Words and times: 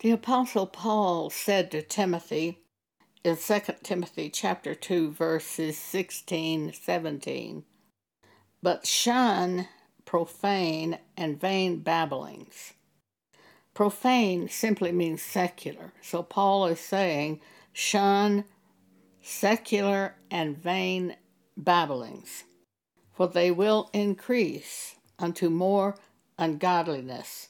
The 0.00 0.10
apostle 0.10 0.66
Paul 0.66 1.30
said 1.30 1.70
to 1.70 1.80
Timothy 1.80 2.58
in 3.24 3.36
2 3.36 3.60
Timothy 3.82 4.28
chapter 4.28 4.74
2 4.74 5.12
verses 5.12 5.78
16 5.78 6.74
17 6.74 7.64
but 8.62 8.86
shun 8.86 9.68
profane 10.04 10.98
and 11.16 11.40
vain 11.40 11.78
babblings. 11.80 12.74
Profane 13.72 14.48
simply 14.48 14.92
means 14.92 15.22
secular. 15.22 15.92
So 16.02 16.22
Paul 16.22 16.66
is 16.66 16.80
saying 16.80 17.40
shun 17.72 18.44
secular 19.22 20.16
and 20.30 20.58
vain 20.58 21.16
babblings 21.56 22.44
for 23.14 23.26
they 23.26 23.50
will 23.50 23.88
increase 23.94 24.96
unto 25.18 25.48
more 25.48 25.96
ungodliness 26.38 27.48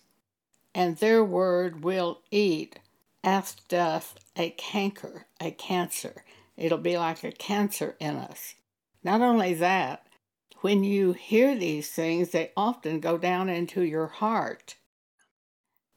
and 0.77 0.98
their 0.98 1.24
word 1.24 1.82
will 1.82 2.20
eat 2.30 2.78
as 3.24 3.56
doth 3.66 4.14
a 4.37 4.50
canker, 4.50 5.27
a 5.41 5.50
cancer. 5.50 6.23
It'll 6.55 6.77
be 6.77 6.98
like 6.98 7.24
a 7.24 7.33
cancer 7.33 7.96
in 7.98 8.16
us. 8.16 8.56
Not 9.02 9.23
only 9.23 9.55
that, 9.55 10.06
when 10.60 10.84
you 10.84 11.14
hear 11.14 11.56
these 11.56 11.91
things, 11.91 12.30
they 12.30 12.52
often 12.59 13.00
go 13.00 13.16
down 13.16 13.48
into 13.48 13.80
your 13.80 14.06
heart 14.06 14.77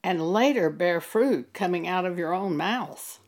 and 0.01 0.31
later 0.31 0.69
bear 0.69 1.01
fruit 1.01 1.53
coming 1.53 1.85
out 1.85 2.05
of 2.05 2.17
your 2.17 2.33
own 2.33 2.55
mouth. 2.55 3.19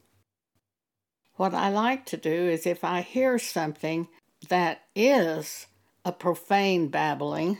What 1.35 1.53
I 1.53 1.67
like 1.67 2.05
to 2.07 2.17
do 2.17 2.31
is 2.31 2.65
if 2.65 2.85
I 2.85 3.01
hear 3.01 3.37
something 3.37 4.07
that 4.47 4.83
is 4.95 5.67
a 6.05 6.13
profane 6.13 6.87
babbling, 6.87 7.57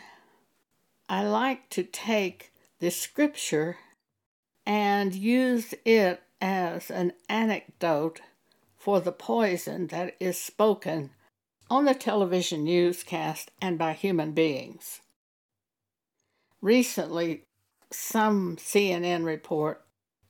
I 1.10 1.24
like 1.26 1.70
to 1.72 1.84
take 1.84 2.52
the 2.82 2.90
scripture 2.90 3.78
and 4.66 5.14
use 5.14 5.74
it 5.86 6.22
as 6.40 6.90
an 6.90 7.14
anecdote 7.30 8.22
for 8.78 9.00
the 9.00 9.12
poison 9.12 9.88
that 9.88 10.16
is 10.20 10.40
spoken 10.40 11.12
on 11.70 11.86
the 11.86 11.94
television 11.94 12.64
newscast 12.64 13.52
and 13.62 13.78
by 13.78 13.94
human 13.94 14.32
beings. 14.32 15.02
Recently, 16.62 17.44
some 17.92 18.58
CNN 18.58 19.26
report 19.26 19.84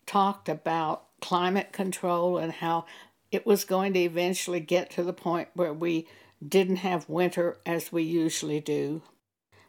talked 0.05 0.49
about 0.49 1.05
climate 1.21 1.71
control 1.71 2.37
and 2.37 2.51
how 2.51 2.85
it 3.31 3.45
was 3.45 3.63
going 3.63 3.93
to 3.93 3.99
eventually 3.99 4.59
get 4.59 4.89
to 4.91 5.03
the 5.03 5.13
point 5.13 5.49
where 5.53 5.73
we 5.73 6.07
didn't 6.45 6.77
have 6.77 7.07
winter 7.07 7.57
as 7.65 7.91
we 7.91 8.03
usually 8.03 8.59
do. 8.59 9.01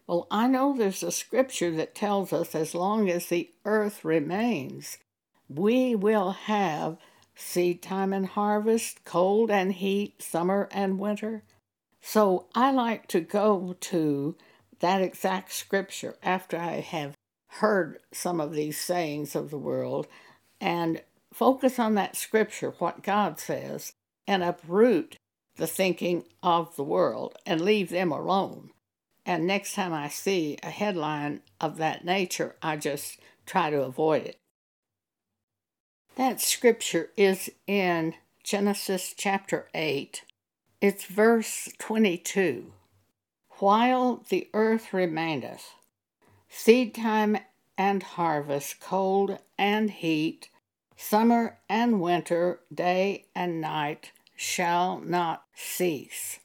Well, 0.06 0.26
I 0.30 0.48
know 0.48 0.76
there's 0.76 1.02
a 1.02 1.12
scripture 1.12 1.70
that 1.72 1.94
tells 1.94 2.32
us 2.32 2.54
as 2.54 2.74
long 2.74 3.08
as 3.08 3.26
the 3.26 3.50
earth 3.64 4.04
remains, 4.04 4.98
we 5.48 5.94
will 5.94 6.32
have 6.32 6.98
seed 7.34 7.82
time 7.82 8.12
and 8.12 8.26
harvest, 8.26 9.04
cold 9.04 9.50
and 9.50 9.72
heat, 9.72 10.20
summer 10.22 10.68
and 10.72 10.98
winter. 10.98 11.44
So 12.00 12.46
I 12.54 12.72
like 12.72 13.06
to 13.08 13.20
go 13.20 13.76
to 13.80 14.36
that 14.80 15.00
exact 15.00 15.52
scripture 15.52 16.16
after 16.22 16.58
I 16.58 16.80
have 16.80 17.14
heard 17.46 17.98
some 18.12 18.40
of 18.40 18.52
these 18.52 18.78
sayings 18.78 19.36
of 19.36 19.50
the 19.50 19.58
world 19.58 20.08
and 20.60 21.00
focus 21.32 21.78
on 21.78 21.94
that 21.94 22.16
scripture, 22.16 22.74
what 22.78 23.02
God 23.02 23.38
says, 23.38 23.92
and 24.26 24.42
uproot 24.42 25.16
the 25.56 25.66
thinking 25.66 26.24
of 26.42 26.74
the 26.74 26.84
world 26.84 27.36
and 27.46 27.60
leave 27.60 27.90
them 27.90 28.10
alone. 28.10 28.71
And 29.24 29.46
next 29.46 29.74
time 29.74 29.92
I 29.92 30.08
see 30.08 30.58
a 30.62 30.70
headline 30.70 31.42
of 31.60 31.76
that 31.78 32.04
nature, 32.04 32.56
I 32.62 32.76
just 32.76 33.18
try 33.46 33.70
to 33.70 33.82
avoid 33.82 34.22
it. 34.26 34.38
That 36.16 36.40
scripture 36.40 37.10
is 37.16 37.50
in 37.66 38.14
Genesis 38.42 39.14
chapter 39.16 39.68
8. 39.74 40.24
It's 40.80 41.04
verse 41.04 41.68
22. 41.78 42.72
While 43.58 44.24
the 44.28 44.50
earth 44.52 44.92
remaineth, 44.92 45.74
seed 46.48 46.94
time 46.94 47.38
and 47.78 48.02
harvest, 48.02 48.80
cold 48.80 49.38
and 49.56 49.90
heat, 49.90 50.48
summer 50.96 51.58
and 51.68 52.00
winter, 52.00 52.60
day 52.74 53.26
and 53.34 53.60
night 53.60 54.10
shall 54.36 55.00
not 55.00 55.44
cease. 55.54 56.40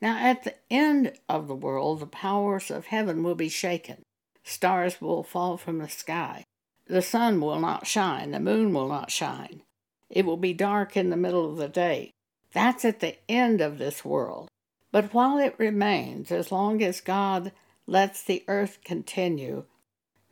Now, 0.00 0.18
at 0.18 0.44
the 0.44 0.54
end 0.70 1.12
of 1.28 1.48
the 1.48 1.54
world, 1.54 2.00
the 2.00 2.06
powers 2.06 2.70
of 2.70 2.86
heaven 2.86 3.22
will 3.22 3.34
be 3.34 3.48
shaken. 3.48 4.02
Stars 4.44 5.00
will 5.00 5.22
fall 5.22 5.56
from 5.56 5.78
the 5.78 5.88
sky. 5.88 6.44
The 6.86 7.02
sun 7.02 7.40
will 7.40 7.58
not 7.58 7.86
shine. 7.86 8.30
The 8.30 8.40
moon 8.40 8.72
will 8.72 8.88
not 8.88 9.10
shine. 9.10 9.62
It 10.08 10.24
will 10.24 10.36
be 10.36 10.52
dark 10.52 10.96
in 10.96 11.10
the 11.10 11.16
middle 11.16 11.50
of 11.50 11.56
the 11.56 11.68
day. 11.68 12.12
That's 12.52 12.84
at 12.84 13.00
the 13.00 13.16
end 13.28 13.60
of 13.60 13.78
this 13.78 14.04
world. 14.04 14.48
But 14.92 15.12
while 15.12 15.38
it 15.38 15.54
remains, 15.58 16.30
as 16.30 16.52
long 16.52 16.82
as 16.82 17.00
God 17.00 17.52
lets 17.86 18.22
the 18.22 18.44
earth 18.48 18.78
continue, 18.84 19.64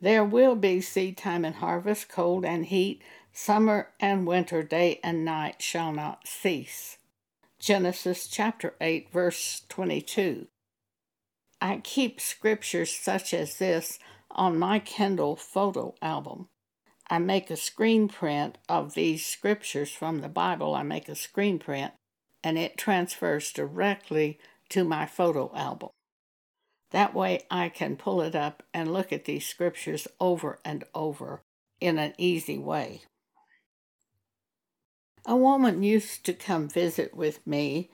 there 0.00 0.24
will 0.24 0.54
be 0.54 0.80
seed 0.80 1.16
time 1.16 1.44
and 1.44 1.56
harvest, 1.56 2.08
cold 2.08 2.44
and 2.44 2.66
heat, 2.66 3.02
summer 3.32 3.88
and 3.98 4.26
winter, 4.26 4.62
day 4.62 5.00
and 5.02 5.24
night 5.24 5.60
shall 5.60 5.92
not 5.92 6.28
cease. 6.28 6.98
Genesis 7.64 8.26
chapter 8.26 8.74
8, 8.78 9.10
verse 9.10 9.62
22. 9.70 10.48
I 11.62 11.80
keep 11.82 12.20
scriptures 12.20 12.94
such 12.94 13.32
as 13.32 13.56
this 13.56 13.98
on 14.30 14.58
my 14.58 14.78
Kindle 14.78 15.34
photo 15.34 15.94
album. 16.02 16.48
I 17.08 17.20
make 17.20 17.48
a 17.48 17.56
screen 17.56 18.06
print 18.06 18.58
of 18.68 18.92
these 18.92 19.24
scriptures 19.24 19.90
from 19.90 20.20
the 20.20 20.28
Bible. 20.28 20.74
I 20.74 20.82
make 20.82 21.08
a 21.08 21.14
screen 21.14 21.58
print 21.58 21.94
and 22.42 22.58
it 22.58 22.76
transfers 22.76 23.50
directly 23.50 24.38
to 24.68 24.84
my 24.84 25.06
photo 25.06 25.50
album. 25.56 25.88
That 26.90 27.14
way 27.14 27.46
I 27.50 27.70
can 27.70 27.96
pull 27.96 28.20
it 28.20 28.34
up 28.34 28.62
and 28.74 28.92
look 28.92 29.10
at 29.10 29.24
these 29.24 29.48
scriptures 29.48 30.06
over 30.20 30.58
and 30.66 30.84
over 30.94 31.40
in 31.80 31.98
an 31.98 32.12
easy 32.18 32.58
way. 32.58 33.04
A 35.26 35.36
woman 35.36 35.82
used 35.82 36.24
to 36.26 36.34
come 36.34 36.68
visit 36.68 37.14
with 37.14 37.46
me 37.46 37.90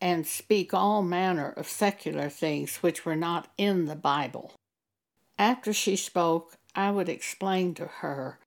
and 0.00 0.26
speak 0.26 0.74
all 0.74 1.02
manner 1.02 1.50
of 1.50 1.68
secular 1.68 2.28
things 2.28 2.78
which 2.78 3.06
were 3.06 3.16
not 3.16 3.48
in 3.56 3.84
the 3.84 3.96
Bible. 3.96 4.52
After 5.38 5.72
she 5.72 5.96
spoke, 5.96 6.56
I 6.74 6.90
would 6.90 7.08
explain 7.08 7.74
to 7.74 7.86
her 7.86 8.38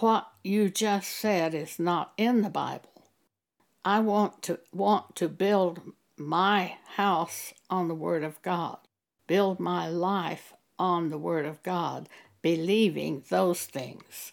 what 0.00 0.28
you 0.42 0.70
just 0.70 1.10
said 1.10 1.54
is 1.54 1.78
not 1.78 2.12
in 2.16 2.42
the 2.42 2.50
Bible. 2.50 2.90
I 3.84 4.00
want 4.00 4.42
to 4.44 4.60
want 4.72 5.14
to 5.16 5.28
build 5.28 5.80
my 6.16 6.76
house 6.96 7.52
on 7.68 7.88
the 7.88 7.94
word 7.94 8.22
of 8.22 8.40
God, 8.42 8.78
build 9.26 9.60
my 9.60 9.88
life 9.88 10.54
on 10.78 11.10
the 11.10 11.18
word 11.18 11.44
of 11.44 11.62
God, 11.62 12.08
believing 12.40 13.24
those 13.28 13.64
things. 13.64 14.32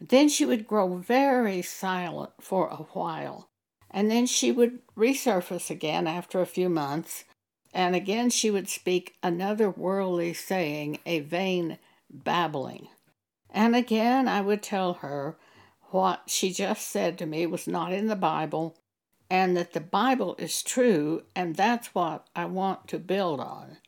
Then 0.00 0.28
she 0.28 0.44
would 0.44 0.66
grow 0.66 0.96
very 0.96 1.62
silent 1.62 2.32
for 2.40 2.68
a 2.68 2.84
while, 2.92 3.48
and 3.90 4.10
then 4.10 4.26
she 4.26 4.52
would 4.52 4.80
resurface 4.96 5.70
again 5.70 6.06
after 6.06 6.40
a 6.40 6.46
few 6.46 6.68
months, 6.68 7.24
and 7.72 7.94
again 7.94 8.30
she 8.30 8.50
would 8.50 8.68
speak 8.68 9.16
another 9.22 9.70
worldly 9.70 10.34
saying, 10.34 10.98
a 11.06 11.20
vain 11.20 11.78
babbling. 12.10 12.88
And 13.50 13.74
again 13.74 14.28
I 14.28 14.42
would 14.42 14.62
tell 14.62 14.94
her 14.94 15.38
what 15.90 16.24
she 16.26 16.52
just 16.52 16.88
said 16.88 17.16
to 17.18 17.26
me 17.26 17.46
was 17.46 17.66
not 17.66 17.92
in 17.92 18.06
the 18.08 18.16
Bible, 18.16 18.76
and 19.30 19.56
that 19.56 19.72
the 19.72 19.80
Bible 19.80 20.36
is 20.38 20.62
true, 20.62 21.22
and 21.34 21.56
that's 21.56 21.94
what 21.94 22.26
I 22.36 22.44
want 22.44 22.86
to 22.88 22.98
build 22.98 23.40
on. 23.40 23.78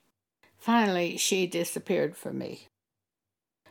Finally, 0.57 1.17
she 1.17 1.47
disappeared 1.47 2.17
from 2.17 2.39
me. 2.39 2.69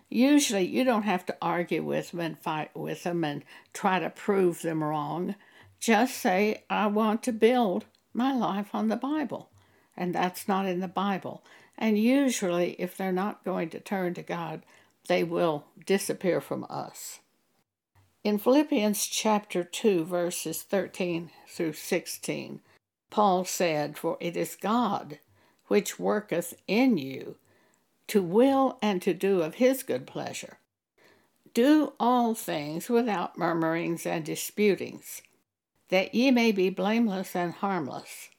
Usually, 0.09 0.66
you 0.66 0.84
don't 0.84 1.03
have 1.03 1.26
to 1.26 1.37
argue 1.41 1.84
with 1.84 2.11
them 2.11 2.22
and 2.22 2.40
fight 2.40 2.76
with 2.76 3.03
them 3.03 3.23
and 3.23 3.43
try 3.73 3.99
to 3.99 4.09
prove 4.09 4.61
them 4.61 4.84
wrong. 4.84 5.35
Just 5.79 6.16
say, 6.17 6.64
I 6.70 6.87
want 6.87 7.23
to 7.23 7.34
build 7.34 7.85
my 8.14 8.34
life 8.34 8.73
on 8.73 8.87
the 8.87 8.96
Bible. 8.96 9.49
And 9.96 10.16
that's 10.16 10.47
not 10.47 10.66
in 10.66 10.79
the 10.79 10.87
Bible. 10.87 11.43
And 11.78 11.99
usually, 11.99 12.76
if 12.79 12.96
they're 12.96 13.11
not 13.11 13.43
going 13.43 13.70
to 13.70 13.79
turn 13.79 14.14
to 14.14 14.23
God, 14.23 14.64
they 15.08 15.23
will 15.23 15.66
disappear 15.85 16.40
from 16.41 16.66
us. 16.70 17.20
In 18.23 18.37
Philippians 18.37 19.05
chapter 19.05 19.64
2, 19.64 20.05
verses 20.05 20.64
13 20.64 21.32
through 21.47 21.73
16, 21.73 22.61
Paul 23.09 23.46
said, 23.46 23.97
For 23.97 24.17
it 24.20 24.35
is 24.35 24.58
God 24.59 25.20
which 25.67 25.99
worketh 25.99 26.53
in 26.67 26.97
you 26.97 27.35
to 28.08 28.22
will 28.22 28.78
and 28.82 29.02
to 29.02 29.14
do 29.14 29.42
of 29.42 29.56
his 29.56 29.84
good 29.84 30.08
pleasure. 30.08 30.58
Do 31.54 31.94
all 32.00 32.36
things 32.36 32.90
without 32.90 33.38
murmurings 33.38 34.06
and 34.06 34.24
disputings, 34.24 35.22
that 35.90 36.14
ye 36.14 36.32
may 36.32 36.52
be 36.52 36.70
blameless 36.70 37.36
and 37.36 37.54
harmless, 37.54 38.30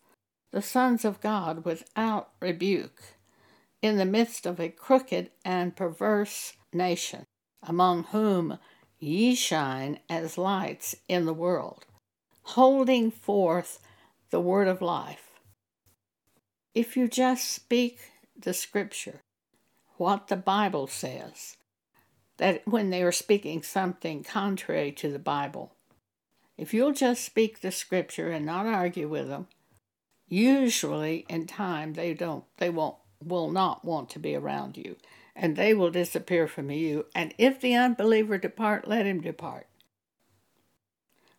the 0.52 0.62
sons 0.62 1.04
of 1.04 1.20
God 1.20 1.64
without 1.64 2.30
rebuke, 2.40 3.02
in 3.82 3.96
the 3.96 4.04
midst 4.04 4.46
of 4.46 4.58
a 4.58 4.68
crooked 4.68 5.30
and 5.44 5.76
perverse 5.76 6.54
nation, 6.72 7.24
among 7.62 8.04
whom 8.04 8.58
ye 8.98 9.34
shine 9.34 10.00
as 10.08 10.38
lights 10.38 10.96
in 11.08 11.26
the 11.26 11.34
world, 11.34 11.84
holding 12.42 13.10
forth 13.10 13.80
the 14.30 14.40
word 14.40 14.68
of 14.68 14.82
life. 14.82 15.40
If 16.74 16.96
you 16.96 17.08
just 17.08 17.50
speak 17.50 17.98
the 18.36 18.54
scripture, 18.54 19.20
what 19.98 20.28
the 20.28 20.36
Bible 20.36 20.86
says, 20.86 21.56
that 22.38 22.66
when 22.66 22.90
they 22.90 23.02
are 23.02 23.12
speaking 23.12 23.62
something 23.62 24.22
contrary 24.22 24.92
to 24.92 25.10
the 25.10 25.18
Bible, 25.18 25.74
if 26.56 26.72
you'll 26.72 26.92
just 26.92 27.24
speak 27.24 27.60
the 27.60 27.70
scripture 27.70 28.30
and 28.30 28.46
not 28.46 28.66
argue 28.66 29.08
with 29.08 29.28
them, 29.28 29.48
usually 30.28 31.24
in 31.28 31.46
time 31.46 31.94
they 31.94 32.14
don't 32.14 32.44
they 32.58 32.70
won't 32.70 32.96
will 33.22 33.50
not 33.50 33.84
want 33.84 34.10
to 34.10 34.18
be 34.18 34.34
around 34.34 34.76
you 34.76 34.96
and 35.34 35.56
they 35.56 35.74
will 35.74 35.90
disappear 35.90 36.46
from 36.46 36.70
you 36.70 37.06
and 37.14 37.34
if 37.38 37.60
the 37.60 37.74
unbeliever 37.74 38.38
depart 38.38 38.86
let 38.86 39.06
him 39.06 39.20
depart. 39.20 39.66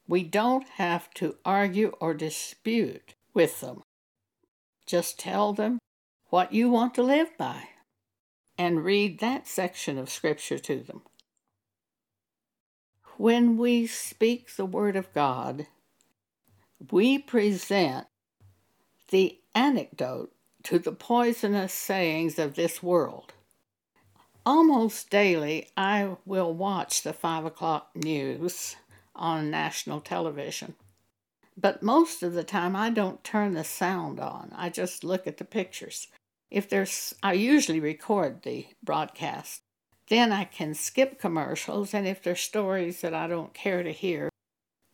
We 0.07 0.23
don't 0.23 0.67
have 0.69 1.13
to 1.15 1.35
argue 1.45 1.93
or 2.01 2.15
dispute 2.15 3.13
with 3.33 3.61
them. 3.61 3.83
Just 4.87 5.19
tell 5.19 5.53
them 5.53 5.77
what 6.29 6.51
you 6.51 6.69
want 6.69 6.95
to 6.95 7.03
live 7.03 7.37
by 7.37 7.69
and 8.59 8.85
read 8.85 9.19
that 9.19 9.47
section 9.47 9.97
of 9.97 10.07
scripture 10.07 10.59
to 10.59 10.81
them 10.81 11.01
when 13.17 13.57
we 13.57 13.87
speak 13.87 14.55
the 14.55 14.65
word 14.65 14.95
of 14.95 15.11
god 15.13 15.65
we 16.91 17.17
present 17.17 18.05
the 19.09 19.39
antidote 19.53 20.31
to 20.63 20.79
the 20.79 20.91
poisonous 20.91 21.73
sayings 21.73 22.39
of 22.39 22.55
this 22.55 22.83
world. 22.83 23.33
Almost 24.45 25.09
daily, 25.09 25.69
I 25.75 26.15
will 26.25 26.53
watch 26.53 27.03
the 27.03 27.13
5 27.13 27.45
o'clock 27.45 27.89
news 27.95 28.75
on 29.15 29.51
national 29.51 30.01
television. 30.01 30.75
But 31.57 31.83
most 31.83 32.23
of 32.23 32.33
the 32.33 32.43
time, 32.43 32.75
I 32.75 32.89
don't 32.89 33.23
turn 33.23 33.53
the 33.53 33.63
sound 33.63 34.19
on. 34.19 34.53
I 34.55 34.69
just 34.69 35.03
look 35.03 35.27
at 35.27 35.37
the 35.37 35.45
pictures. 35.45 36.07
If 36.51 36.69
there's, 36.69 37.13
I 37.21 37.33
usually 37.33 37.79
record 37.79 38.41
the 38.43 38.67
broadcast. 38.83 39.61
Then 40.09 40.31
I 40.31 40.45
can 40.45 40.73
skip 40.73 41.19
commercials, 41.19 41.93
and 41.93 42.07
if 42.07 42.23
there's 42.23 42.41
stories 42.41 43.01
that 43.01 43.13
I 43.13 43.27
don't 43.27 43.53
care 43.53 43.83
to 43.83 43.91
hear, 43.91 44.29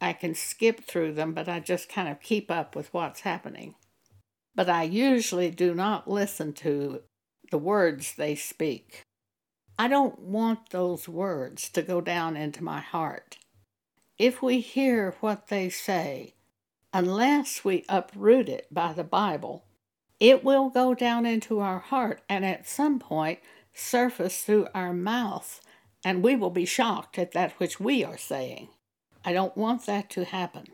I 0.01 0.11
can 0.11 0.35
skip 0.35 0.83
through 0.83 1.13
them, 1.13 1.33
but 1.33 1.47
I 1.47 1.61
just 1.61 1.87
kind 1.87 2.09
of 2.09 2.19
keep 2.19 2.51
up 2.51 2.75
with 2.75 2.93
what's 2.93 3.21
happening 3.21 3.75
but 4.55 4.69
I 4.69 4.83
usually 4.83 5.51
do 5.51 5.75
not 5.75 6.09
listen 6.09 6.53
to 6.53 7.01
the 7.51 7.57
words 7.57 8.15
they 8.15 8.35
speak. 8.35 9.01
I 9.77 9.89
don't 9.89 10.17
want 10.19 10.69
those 10.69 11.09
words 11.09 11.69
to 11.71 11.81
go 11.81 11.99
down 11.99 12.37
into 12.37 12.63
my 12.63 12.79
heart. 12.79 13.37
If 14.17 14.41
we 14.41 14.61
hear 14.61 15.15
what 15.19 15.47
they 15.47 15.67
say, 15.67 16.35
unless 16.93 17.65
we 17.65 17.83
uproot 17.89 18.47
it 18.47 18.67
by 18.73 18.93
the 18.93 19.03
Bible, 19.03 19.65
it 20.19 20.43
will 20.43 20.69
go 20.69 20.93
down 20.93 21.25
into 21.25 21.59
our 21.59 21.79
heart 21.79 22.21
and 22.29 22.45
at 22.45 22.67
some 22.67 22.99
point 22.99 23.39
surface 23.73 24.41
through 24.41 24.67
our 24.73 24.93
mouth, 24.93 25.61
and 26.03 26.23
we 26.23 26.35
will 26.35 26.49
be 26.49 26.65
shocked 26.65 27.19
at 27.19 27.33
that 27.33 27.51
which 27.53 27.79
we 27.79 28.03
are 28.03 28.17
saying. 28.17 28.69
I 29.25 29.33
don't 29.33 29.57
want 29.57 29.85
that 29.85 30.09
to 30.11 30.23
happen. 30.23 30.67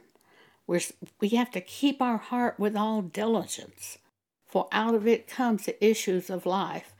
We're, 0.67 0.81
we 1.19 1.29
have 1.29 1.51
to 1.51 1.61
keep 1.61 2.01
our 2.01 2.17
heart 2.17 2.59
with 2.59 2.75
all 2.75 3.01
diligence, 3.01 3.97
for 4.45 4.67
out 4.71 4.93
of 4.93 5.07
it 5.07 5.27
comes 5.27 5.65
the 5.65 5.83
issues 5.83 6.29
of 6.29 6.45
life. 6.45 6.93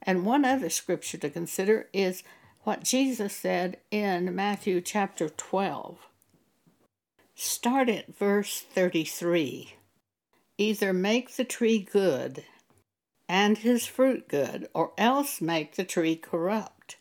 And 0.00 0.24
one 0.24 0.44
other 0.44 0.70
scripture 0.70 1.18
to 1.18 1.30
consider 1.30 1.88
is 1.92 2.22
what 2.64 2.84
Jesus 2.84 3.34
said 3.34 3.78
in 3.90 4.34
Matthew 4.34 4.80
chapter 4.80 5.28
12. 5.28 5.98
Start 7.34 7.88
at 7.88 8.16
verse 8.16 8.60
33. 8.60 9.74
Either 10.62 10.92
make 10.92 11.34
the 11.34 11.44
tree 11.44 11.80
good 11.80 12.44
and 13.28 13.58
his 13.58 13.84
fruit 13.84 14.28
good, 14.28 14.68
or 14.72 14.92
else 14.96 15.40
make 15.40 15.74
the 15.74 15.82
tree 15.82 16.14
corrupt 16.14 16.98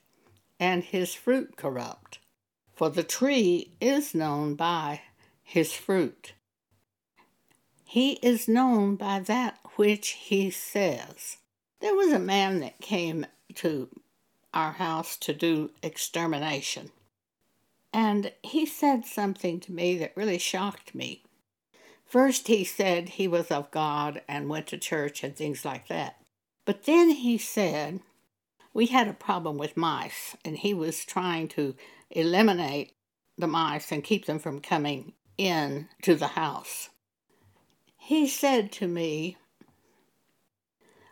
and 0.60 0.84
his 0.84 1.14
fruit 1.14 1.56
corrupt. 1.58 2.18
For 2.74 2.90
the 2.90 3.04
tree 3.04 3.72
is 3.80 4.16
known 4.16 4.56
by 4.56 5.02
his 5.44 5.74
fruit. 5.74 6.34
He 7.86 8.14
is 8.24 8.48
known 8.48 8.96
by 8.96 9.20
that 9.20 9.60
which 9.76 10.10
he 10.10 10.50
says. 10.50 11.38
There 11.82 11.94
was 11.94 12.12
a 12.12 12.18
man 12.18 12.62
that 12.62 12.82
came 12.82 13.28
to 13.58 13.90
our 14.56 14.72
house 14.72 15.16
to 15.18 15.34
do 15.34 15.70
extermination, 15.84 16.90
and 17.94 18.32
he 18.42 18.66
said 18.66 19.06
something 19.06 19.60
to 19.60 19.72
me 19.72 20.00
that 20.00 20.18
really 20.18 20.40
shocked 20.40 20.96
me. 20.96 21.22
First, 22.12 22.50
he 22.50 22.66
said 22.66 23.08
he 23.08 23.26
was 23.26 23.52
of 23.52 23.72
God 23.72 24.22
and 24.28 24.50
went 24.50 24.68
to 24.68 24.78
church 24.78 25.24
and 25.24 25.34
things 25.34 25.64
like 25.64 25.88
that. 25.88 26.18
But 26.66 26.84
then 26.84 27.12
he 27.12 27.38
said 27.38 28.02
we 28.74 28.88
had 28.88 29.08
a 29.08 29.14
problem 29.14 29.58
with 29.58 29.78
mice, 29.78 30.36
and 30.44 30.58
he 30.58 30.74
was 30.74 31.06
trying 31.06 31.48
to 31.50 31.74
eliminate 32.10 32.92
the 33.38 33.48
mice 33.48 33.94
and 33.94 34.04
keep 34.04 34.26
them 34.26 34.40
from 34.40 34.60
coming 34.60 35.14
in 35.38 35.88
to 36.02 36.16
the 36.16 36.28
house. 36.28 36.90
He 37.98 38.28
said 38.28 38.74
to 38.74 38.90
me, 38.90 39.38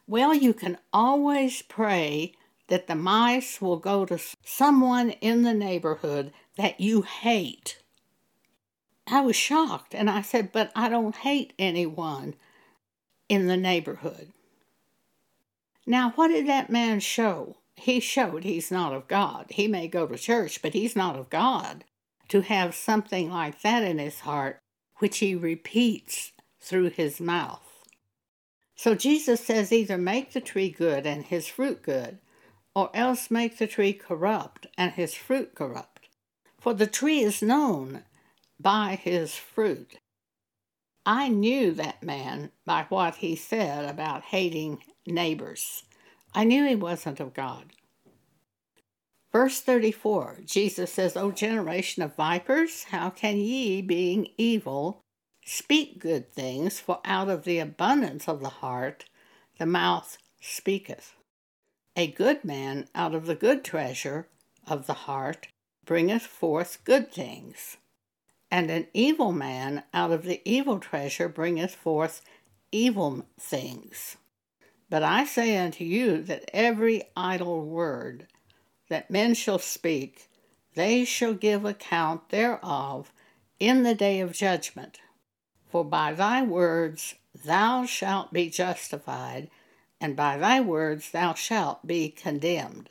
Well, 0.06 0.34
you 0.34 0.54
can 0.54 0.80
always 0.92 1.62
pray 1.62 2.34
that 2.68 2.88
the 2.88 2.96
mice 2.96 3.62
will 3.62 3.78
go 3.78 4.06
to 4.06 4.20
someone 4.44 5.12
in 5.12 5.44
the 5.44 5.54
neighborhood 5.54 6.34
that 6.58 6.82
you 6.82 7.04
hate. 7.04 7.82
I 9.12 9.22
was 9.22 9.36
shocked 9.36 9.96
and 9.96 10.10
I 10.10 10.22
said, 10.22 10.52
But 10.52 10.72
I 10.76 10.90
don't 10.90 11.16
hate 11.16 11.54
anyone 11.58 12.36
in 13.28 13.48
the 13.48 13.58
neighborhood. 13.58 14.32
Now, 15.86 16.12
what 16.12 16.28
did 16.28 16.48
that 16.48 16.70
man 16.70 17.00
show? 17.00 17.58
He 17.76 18.00
showed 18.00 18.44
he's 18.44 18.72
not 18.72 18.94
of 18.94 19.08
God. 19.08 19.48
He 19.50 19.68
may 19.68 19.88
go 19.88 20.06
to 20.06 20.18
church, 20.18 20.62
but 20.62 20.74
he's 20.74 20.96
not 20.96 21.16
of 21.16 21.30
God 21.30 21.86
to 22.28 22.42
have 22.42 22.76
something 22.76 23.32
like 23.32 23.62
that 23.62 23.84
in 23.84 23.98
his 23.98 24.20
heart, 24.20 24.60
which 24.98 25.20
he 25.20 25.34
repeats 25.34 26.32
through 26.60 26.90
his 26.90 27.20
mouth. 27.20 27.86
So 28.76 28.96
Jesus 28.96 29.42
says 29.42 29.72
either 29.72 29.98
make 29.98 30.34
the 30.34 30.42
tree 30.42 30.70
good 30.70 31.06
and 31.06 31.26
his 31.26 31.48
fruit 31.48 31.82
good, 31.82 32.20
or 32.76 32.92
else 32.94 33.32
make 33.32 33.58
the 33.58 33.68
tree 33.68 33.94
corrupt 33.94 34.68
and 34.78 34.92
his 34.92 35.16
fruit 35.16 35.56
corrupt. 35.56 36.08
For 36.60 36.74
the 36.74 36.88
tree 36.88 37.22
is 37.22 37.42
known 37.42 38.04
by 38.60 38.96
his 38.96 39.36
fruit. 39.36 40.00
I 41.06 41.30
knew 41.30 41.72
that 41.72 42.04
man 42.04 42.52
by 42.66 42.86
what 42.90 43.16
he 43.16 43.36
said 43.36 43.90
about 43.90 44.24
hating 44.24 44.84
neighbors. 45.08 45.84
I 46.36 46.44
knew 46.44 46.68
he 46.68 46.76
wasn't 46.76 47.20
of 47.20 47.34
God. 47.34 47.74
Verse 49.32 49.62
34, 49.62 50.40
Jesus 50.46 50.92
says, 50.92 51.16
O 51.16 51.32
generation 51.32 52.02
of 52.04 52.16
vipers, 52.16 52.86
how 52.86 53.10
can 53.10 53.38
ye, 53.38 53.82
being 53.82 54.28
evil, 54.38 55.02
speak 55.46 56.00
good 56.00 56.34
things? 56.34 56.80
For 56.80 57.00
out 57.06 57.30
of 57.30 57.44
the 57.44 57.60
abundance 57.60 58.28
of 58.28 58.42
the 58.42 58.50
heart 58.50 59.06
the 59.60 59.66
mouth 59.68 60.18
speaketh. 60.42 61.14
A 61.96 62.08
good 62.08 62.44
man 62.44 62.88
out 62.96 63.14
of 63.14 63.26
the 63.26 63.36
good 63.36 63.64
treasure 63.64 64.28
of 64.68 64.88
the 64.88 64.94
heart 64.94 65.48
bringeth 65.86 66.24
forth 66.24 66.84
good 66.84 67.12
things, 67.12 67.78
and 68.52 68.70
an 68.72 68.88
evil 68.94 69.32
man 69.32 69.84
out 69.94 70.12
of 70.12 70.24
the 70.24 70.42
evil 70.44 70.80
treasure 70.80 71.30
bringeth 71.30 71.76
forth 71.76 72.22
evil 72.72 73.26
things. 73.40 74.18
But 74.90 75.04
I 75.04 75.26
say 75.26 75.58
unto 75.58 75.84
you 75.84 76.22
that 76.24 76.50
every 76.54 77.04
idle 77.16 77.64
word 77.64 78.28
that 78.90 79.12
men 79.12 79.36
shall 79.36 79.60
speak, 79.60 80.30
they 80.74 81.06
shall 81.06 81.34
give 81.34 81.64
account 81.64 82.30
thereof 82.30 83.14
in 83.60 83.84
the 83.84 83.96
day 83.96 84.20
of 84.20 84.34
judgment. 84.34 85.00
For 85.70 85.86
by 85.86 86.14
thy 86.14 86.42
words 86.42 87.16
thou 87.46 87.86
shalt 87.86 88.34
be 88.34 88.50
justified, 88.50 89.52
and 90.02 90.16
by 90.16 90.38
thy 90.38 90.60
words 90.62 91.12
thou 91.12 91.36
shalt 91.36 91.86
be 91.86 92.10
condemned. 92.10 92.90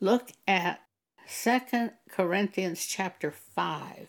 Look 0.00 0.32
at 0.48 0.80
2 1.28 1.90
Corinthians 2.08 2.86
chapter 2.86 3.32
5. 3.32 4.06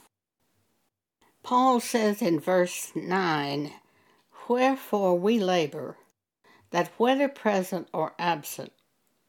Paul 1.42 1.80
says 1.80 2.22
in 2.22 2.40
verse 2.40 2.92
9, 2.96 3.72
Wherefore 4.48 5.18
we 5.18 5.40
labor, 5.40 5.98
that 6.70 6.92
whether 6.98 7.28
present 7.28 7.88
or 7.92 8.14
absent, 8.20 8.72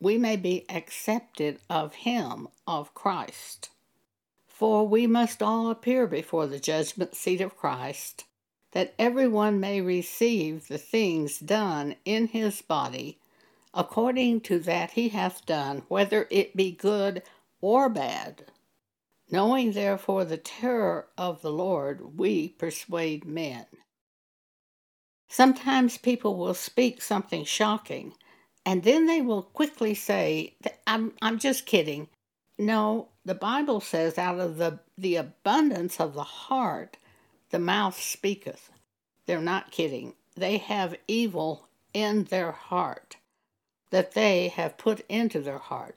we 0.00 0.18
may 0.18 0.37
be 0.37 0.66
accepted 0.68 1.61
of 1.71 1.95
him, 1.95 2.49
of 2.66 2.92
Christ. 2.92 3.71
For 4.47 4.87
we 4.87 5.07
must 5.07 5.42
all 5.42 5.71
appear 5.71 6.07
before 6.07 6.47
the 6.47 6.61
judgment 6.61 7.14
seat 7.14 7.40
of 7.40 7.57
Christ, 7.57 8.25
that 8.73 8.92
every 8.99 9.28
one 9.28 9.61
may 9.61 9.80
receive 9.80 10.68
the 10.68 10.76
things 10.76 11.38
done 11.38 11.97
in 12.04 12.26
his 12.26 12.61
body, 12.61 13.18
according 13.73 14.42
to 14.42 14.59
that 14.59 14.90
he 14.90 15.09
hath 15.09 15.47
done, 15.47 15.85
whether 15.88 16.26
it 16.30 16.54
be 16.54 16.71
good 16.71 17.23
or 17.61 17.88
bad. 17.88 18.45
Knowing 19.31 19.73
therefore 19.73 20.25
the 20.25 20.38
terror 20.38 21.09
of 21.19 21.43
the 21.43 21.53
Lord, 21.53 22.19
we 22.19 22.49
persuade 22.49 23.25
men. 23.25 23.67
Sometimes 25.29 25.99
people 25.99 26.37
will 26.37 26.55
speak 26.55 27.03
something 27.03 27.45
shocking, 27.45 28.15
and 28.65 28.83
then 28.83 29.07
they 29.07 29.21
will 29.21 29.43
quickly 29.43 29.95
say, 29.95 30.55
I'm, 30.87 31.12
I'm 31.21 31.38
just 31.38 31.67
kidding. 31.67 32.09
No, 32.59 33.09
the 33.25 33.35
Bible 33.35 33.81
says, 33.81 34.17
out 34.17 34.41
of 34.41 34.57
the, 34.57 34.81
the 34.97 35.17
abundance 35.17 36.00
of 36.00 36.15
the 36.15 36.25
heart, 36.25 36.97
the 37.50 37.59
mouth 37.59 38.00
speaketh. 38.00 38.71
They're 39.27 39.41
not 39.41 39.71
kidding. 39.71 40.15
They 40.37 40.57
have 40.57 40.97
evil 41.07 41.69
in 41.93 42.25
their 42.25 42.53
heart 42.53 43.17
that 43.91 44.12
they 44.12 44.49
have 44.49 44.79
put 44.79 45.00
into 45.09 45.41
their 45.41 45.59
heart. 45.59 45.97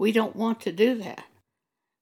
We 0.00 0.12
don't 0.12 0.34
want 0.34 0.62
to 0.62 0.72
do 0.72 0.94
that. 0.94 1.24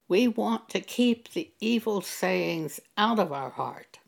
We 0.07 0.29
want 0.29 0.69
to 0.69 0.79
keep 0.79 1.33
the 1.33 1.51
evil 1.59 1.99
sayings 1.99 2.79
out 2.97 3.19
of 3.19 3.33
our 3.33 3.49
heart. 3.49 3.99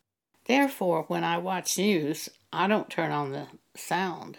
Therefore, 0.46 1.04
when 1.10 1.26
I 1.26 1.38
watch 1.40 1.78
news, 1.78 2.30
I 2.54 2.68
don't 2.68 2.90
turn 2.90 3.12
on 3.12 3.34
the 3.34 3.48
sound. 3.76 4.38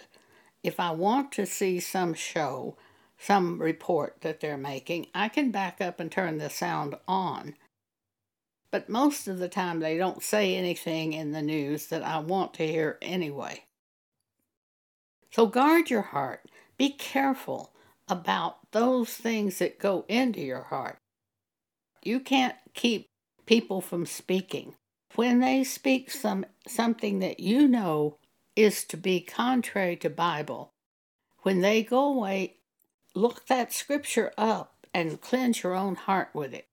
If 0.62 0.80
I 0.80 0.92
want 0.92 1.32
to 1.32 1.44
see 1.44 1.80
some 1.80 2.14
show, 2.14 2.78
some 3.18 3.60
report 3.60 4.22
that 4.22 4.40
they're 4.40 4.56
making, 4.56 5.08
I 5.14 5.28
can 5.28 5.50
back 5.50 5.82
up 5.82 6.00
and 6.00 6.10
turn 6.10 6.38
the 6.38 6.48
sound 6.48 6.94
on. 7.06 7.54
But 8.70 8.88
most 8.88 9.28
of 9.28 9.38
the 9.38 9.50
time, 9.50 9.80
they 9.80 9.98
don't 9.98 10.22
say 10.22 10.56
anything 10.56 11.12
in 11.12 11.32
the 11.32 11.42
news 11.42 11.88
that 11.88 12.02
I 12.02 12.20
want 12.20 12.54
to 12.54 12.66
hear 12.66 12.96
anyway. 13.02 13.64
So 15.30 15.44
guard 15.44 15.90
your 15.90 16.00
heart. 16.00 16.46
Be 16.78 16.88
careful 16.88 17.71
about 18.12 18.58
those 18.72 19.10
things 19.14 19.58
that 19.58 19.78
go 19.78 20.04
into 20.08 20.40
your 20.40 20.64
heart. 20.64 20.98
You 22.04 22.20
can't 22.20 22.56
keep 22.74 23.06
people 23.46 23.80
from 23.80 24.06
speaking. 24.06 24.74
When 25.14 25.40
they 25.40 25.64
speak 25.64 26.10
some 26.10 26.44
something 26.66 27.18
that 27.20 27.40
you 27.40 27.66
know 27.66 28.18
is 28.54 28.84
to 28.84 28.96
be 28.96 29.20
contrary 29.20 29.96
to 29.96 30.10
Bible, 30.10 30.70
when 31.42 31.60
they 31.60 31.82
go 31.82 32.04
away, 32.14 32.56
look 33.14 33.46
that 33.46 33.72
scripture 33.72 34.32
up 34.36 34.86
and 34.94 35.20
cleanse 35.20 35.62
your 35.62 35.74
own 35.74 35.94
heart 35.94 36.28
with 36.34 36.52
it. 36.54 36.66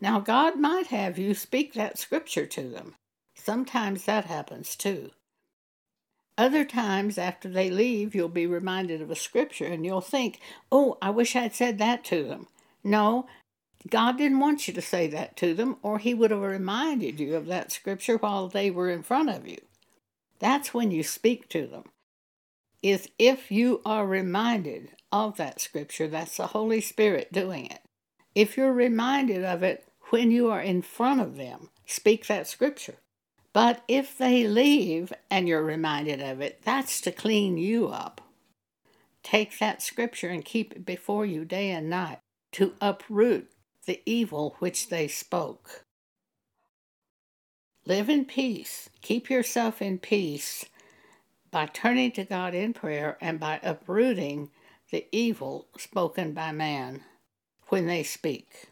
Now, 0.00 0.18
God 0.18 0.58
might 0.58 0.88
have 0.88 1.18
you 1.18 1.34
speak 1.34 1.74
that 1.74 1.98
scripture 1.98 2.46
to 2.46 2.68
them. 2.68 2.96
Sometimes 3.36 4.04
that 4.04 4.24
happens 4.24 4.74
too. 4.74 5.10
Other 6.38 6.64
times, 6.64 7.18
after 7.18 7.48
they 7.48 7.70
leave, 7.70 8.14
you'll 8.14 8.28
be 8.28 8.46
reminded 8.46 9.02
of 9.02 9.10
a 9.10 9.16
scripture 9.16 9.66
and 9.66 9.84
you'll 9.84 10.00
think, 10.00 10.40
oh, 10.70 10.96
I 11.02 11.10
wish 11.10 11.36
I'd 11.36 11.54
said 11.54 11.78
that 11.78 12.04
to 12.06 12.24
them. 12.24 12.48
No, 12.82 13.26
God 13.88 14.16
didn't 14.16 14.40
want 14.40 14.66
you 14.66 14.74
to 14.74 14.82
say 14.82 15.06
that 15.08 15.36
to 15.38 15.54
them, 15.54 15.76
or 15.82 15.98
He 15.98 16.14
would 16.14 16.30
have 16.30 16.40
reminded 16.40 17.20
you 17.20 17.36
of 17.36 17.46
that 17.46 17.72
scripture 17.72 18.16
while 18.16 18.48
they 18.48 18.70
were 18.70 18.90
in 18.90 19.02
front 19.02 19.28
of 19.28 19.46
you. 19.46 19.58
That's 20.38 20.72
when 20.72 20.90
you 20.90 21.02
speak 21.02 21.48
to 21.50 21.66
them. 21.66 21.84
Is 22.82 23.08
if 23.18 23.52
you 23.52 23.80
are 23.84 24.06
reminded 24.06 24.90
of 25.12 25.36
that 25.36 25.60
scripture, 25.60 26.08
that's 26.08 26.36
the 26.36 26.48
Holy 26.48 26.80
Spirit 26.80 27.32
doing 27.32 27.66
it. 27.66 27.80
If 28.34 28.56
you're 28.56 28.72
reminded 28.72 29.44
of 29.44 29.62
it 29.62 29.86
when 30.10 30.30
you 30.30 30.50
are 30.50 30.60
in 30.60 30.82
front 30.82 31.20
of 31.20 31.36
them, 31.36 31.70
speak 31.86 32.26
that 32.26 32.48
scripture. 32.48 32.96
But 33.52 33.82
if 33.86 34.16
they 34.16 34.46
leave 34.46 35.12
and 35.30 35.46
you're 35.46 35.62
reminded 35.62 36.22
of 36.22 36.40
it, 36.40 36.62
that's 36.62 37.00
to 37.02 37.12
clean 37.12 37.58
you 37.58 37.88
up. 37.88 38.20
Take 39.22 39.58
that 39.58 39.82
scripture 39.82 40.28
and 40.28 40.44
keep 40.44 40.72
it 40.72 40.86
before 40.86 41.26
you 41.26 41.44
day 41.44 41.70
and 41.70 41.90
night 41.90 42.18
to 42.52 42.74
uproot 42.80 43.50
the 43.86 44.00
evil 44.06 44.56
which 44.58 44.88
they 44.88 45.08
spoke. 45.08 45.84
Live 47.84 48.08
in 48.08 48.24
peace. 48.24 48.88
Keep 49.00 49.28
yourself 49.28 49.82
in 49.82 49.98
peace 49.98 50.64
by 51.50 51.66
turning 51.66 52.12
to 52.12 52.24
God 52.24 52.54
in 52.54 52.72
prayer 52.72 53.18
and 53.20 53.38
by 53.38 53.60
uprooting 53.62 54.50
the 54.90 55.06
evil 55.12 55.66
spoken 55.76 56.32
by 56.32 56.52
man 56.52 57.02
when 57.68 57.86
they 57.86 58.02
speak. 58.02 58.71